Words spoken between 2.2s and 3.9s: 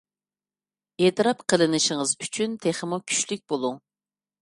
ئۈچۈن تېخىمۇ كۈچلۈك بولۇڭ!